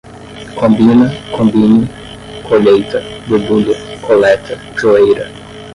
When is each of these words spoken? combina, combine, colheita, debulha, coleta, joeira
combina, 0.59 1.05
combine, 1.37 1.81
colheita, 2.47 2.99
debulha, 3.27 3.75
coleta, 4.05 4.53
joeira 4.79 5.25